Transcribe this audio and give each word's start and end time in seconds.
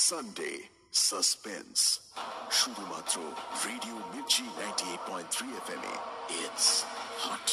Sunday 0.00 0.52
suspense 1.00 1.76
শুধুমাত্র 2.50 3.16
radio 3.66 3.96
Mirchi 4.14 4.44
ninety 4.58 4.84
eight 4.92 5.02
point 5.08 5.28
three 5.36 5.48
F 5.56 5.66
M 5.70 5.82
it's 6.40 6.66
hot 7.24 7.46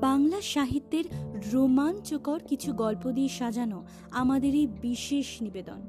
Bangla 0.00 0.40
সাহিত্যের 0.40 1.04
রোমাঞ্চকর 1.52 2.40
কিছু 2.48 2.72
গল্প 2.72 3.10
দিয়ে 3.10 3.28
সাজানো 3.28 3.84
আমাদের 4.10 4.54
এই 4.54 4.66
বিশেষ 4.66 5.42
নিবেদন। 5.42 5.82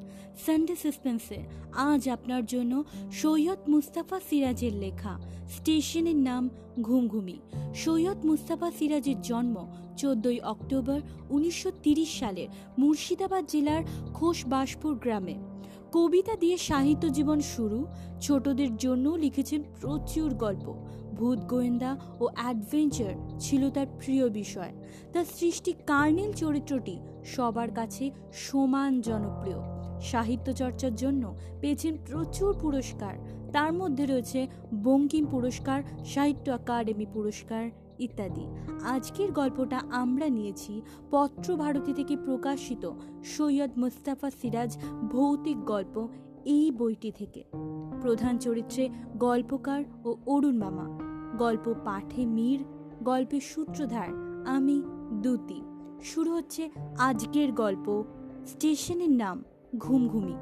সানডে 0.45 0.75
সাসপেন্সে 0.75 1.37
আজ 1.71 2.09
আপনার 2.09 2.45
জন্য 2.45 2.83
সৈয়দ 3.11 3.69
মুস্তাফা 3.69 4.19
সিরাজের 4.29 4.73
লেখা 4.73 5.19
স্টেশনের 5.49 6.15
নাম 6.15 6.49
ঘুমঘুমি। 6.81 7.39
সৈয়দ 7.75 8.25
মুস্তাফা 8.25 8.71
সিরাজের 8.71 9.21
জন্ম 9.21 9.67
চোদ্দই 9.97 10.39
অক্টোবর 10.39 11.01
উনিশশো 11.29 11.71
সালের 12.19 12.47
মুর্শিদাবাদ 12.79 13.45
জেলার 13.47 13.83
খোশবাসপুর 14.13 14.95
গ্রামে। 14.95 15.35
কবিতা 15.91 16.35
দিয়ে 16.35 16.57
সাহিত্য 16.57 17.09
জীবন 17.09 17.39
শুরু 17.39 17.87
ছোটদের 18.21 18.77
জন্য 18.77 19.09
লিখেছেন 19.09 19.63
প্রচুর 19.81 20.33
গল্প। 20.33 20.73
ভূত, 21.15 21.39
গোয়েন্দা 21.39 21.97
ও 22.19 22.27
অ্যাডভেঞ্চার 22.35 23.13
ছিল 23.39 23.69
তার 23.69 23.87
প্রিয় 23.99 24.29
বিষয়। 24.29 24.73
তার 25.13 25.25
সৃষ্টি 25.25 25.73
কার্নেল 25.73 26.33
চরিত্রটি 26.33 26.99
সবার 27.25 27.71
কাছে 27.71 28.11
সমান 28.33 29.01
জনপ্রিয়। 29.01 29.57
সাহিত্য 30.01 30.53
চর্চার 30.53 30.95
জন্য 30.95 31.35
পেয়েছেন 31.61 31.97
প্রচুর 32.05 32.55
পুরস্কার। 32.61 33.13
তার 33.51 33.73
মধ্যে 33.73 34.05
রয়েছে 34.05 34.47
বঙ্কিম 34.83 35.25
পুরস্কার, 35.25 35.83
সাহিত্য 36.05 36.51
একাডেমি 36.51 37.05
পুরস্কার 37.13 37.69
ইত্যাদি। 37.99 38.47
আজকের 38.83 39.31
গল্পটা 39.31 39.81
আমরা 39.91 40.29
নিয়েছি 40.29 40.81
পত্র 41.11 41.55
ভারতী 41.55 41.93
থেকে 41.93 42.17
প্রকাশিত 42.17 42.91
সৈয়দ 43.23 43.71
মুস্তাফা 43.77 44.29
সিরাজ 44.29 44.77
ভৌতিক 45.11 45.65
গল্প 45.65 46.07
এই 46.45 46.71
বইটি 46.71 47.11
থেকে। 47.11 47.43
প্রধান 48.01 48.37
চরিত্রে 48.37 48.89
গল্পকার 49.17 49.83
ও 50.05 50.15
অরুণ 50.25 50.57
মামা। 50.57 50.99
গল্প 51.37 51.73
পাঠে 51.83 52.25
মীর 52.25 52.63
গল্পের 53.03 53.41
সূত্রধার 53.41 54.07
আমি 54.47 54.83
দুতি। 55.21 55.61
শুরু 56.03 56.33
হচ্ছে 56.33 56.69
আজকের 56.97 57.51
গল্প। 57.51 58.03
স্টেশনের 58.45 59.11
নাম 59.11 59.43
ঘুমঘুমি। 59.77 60.35